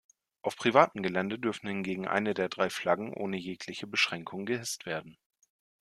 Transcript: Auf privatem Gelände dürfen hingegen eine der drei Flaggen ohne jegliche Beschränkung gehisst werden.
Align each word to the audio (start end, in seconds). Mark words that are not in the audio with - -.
Auf 0.41 0.55
privatem 0.55 1.03
Gelände 1.03 1.37
dürfen 1.37 1.67
hingegen 1.67 2.07
eine 2.07 2.33
der 2.33 2.49
drei 2.49 2.71
Flaggen 2.71 3.13
ohne 3.13 3.37
jegliche 3.37 3.85
Beschränkung 3.85 4.47
gehisst 4.47 4.87
werden. 4.87 5.15